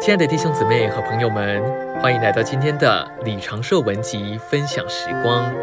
[0.00, 1.62] 亲爱的弟兄姊妹和朋友们，
[2.00, 5.54] 欢迎来到今天的李长寿文集分享时光。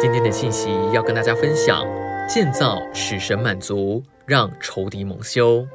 [0.00, 1.86] 今天的信息要跟大家分享：
[2.26, 5.66] 建造使神满足，让仇敌蒙羞。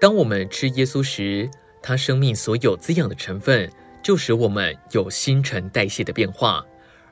[0.00, 1.46] 当我们吃耶稣时，
[1.82, 3.70] 他生命所有滋养的成分，
[4.02, 6.64] 就使我们有新陈代谢的变化，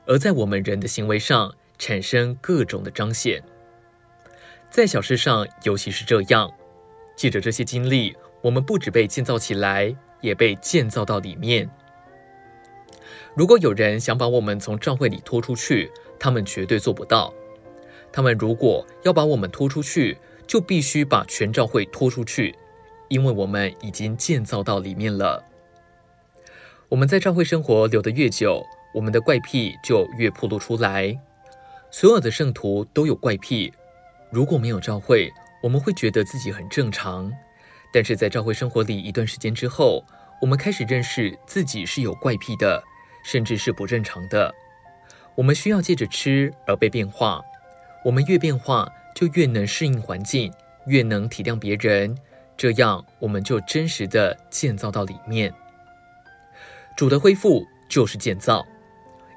[0.07, 3.43] 而在我们人的行为上产生各种的彰显。
[4.71, 6.51] 在小事上，尤其是这样，
[7.15, 8.17] 借着这些经历。
[8.41, 11.69] 我们不只被建造起来，也被建造到里面。
[13.35, 17.33] 如果有人想把我们从教会里拖出去，他们绝对做不到。
[18.11, 22.55] 他们如果要把我们拖出去，就必须把全教会拖出去，
[23.09, 25.43] 因为我们已经建造到里面了。
[26.89, 31.19] 我们在教会生活留得越久，我们的怪癖就越暴露出来。
[31.91, 33.71] 所有的圣徒都有怪癖，
[34.31, 37.31] 如果没有教会，我们会觉得自己很正常。
[37.91, 40.03] 但是在教会生活里一段时间之后，
[40.41, 42.83] 我们开始认识自己是有怪癖的，
[43.23, 44.53] 甚至是不正常的。
[45.35, 47.41] 我们需要借着吃而被变化。
[48.03, 50.53] 我们越变化，就越能适应环境，
[50.85, 52.17] 越能体谅别人。
[52.55, 55.53] 这样，我们就真实的建造到里面。
[56.95, 58.65] 主的恢复就是建造，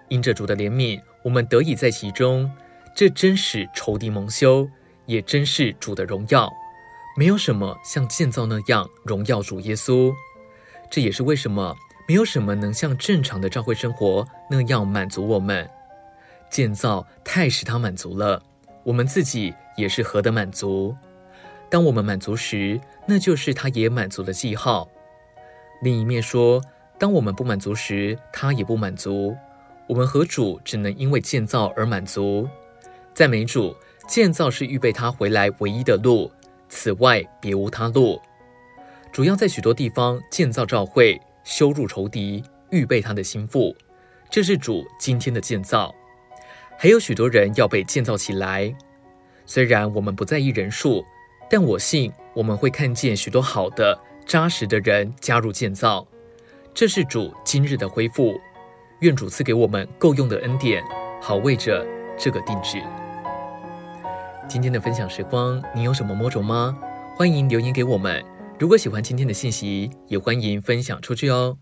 [0.09, 2.51] 因着主的怜悯，我们得以在其中。
[2.95, 4.69] 这真是仇敌蒙羞，
[5.07, 6.51] 也真是主的荣耀。
[7.17, 10.15] 没有什么像建造那样荣耀主耶稣，
[10.91, 11.77] 这也是为什么
[12.09, 15.69] 没有什么能像正常的教会生活那样满足我们。
[16.49, 18.43] 建造太使他满足了，
[18.83, 20.97] 我们自己也是何等满足。
[21.69, 24.89] 当我们满足时，那就是他也满足的记号。
[25.83, 26.61] 另一面说，
[26.99, 29.37] 当我们不满足时，他也不满足。
[29.87, 32.49] 我们和主只能因为建造而满足。
[33.15, 33.77] 赞美主，
[34.09, 36.31] 建造是预备他回来唯一的路。
[36.71, 38.19] 此外，别无他路。
[39.13, 43.77] 主要在许多地方建造教会，羞辱仇敌，预备他的心腹。
[44.31, 45.95] 这是主今天的建造。
[46.79, 48.75] 还有许多人要被建造起来。
[49.45, 51.05] 虽然我们不在意人数，
[51.51, 56.07] 但我信我们会看见许多好的、扎实的人加入建造。
[56.73, 58.41] 这是主今日的恢复。
[59.01, 60.83] 愿主赐给我们够用的恩典，
[61.21, 61.85] 好为着
[62.17, 62.81] 这个定制。
[64.51, 66.77] 今天的分享时光，你有什么摸着吗？
[67.17, 68.21] 欢迎留言给我们。
[68.59, 71.57] 如果喜欢今天的信息，也欢迎分享出去哦。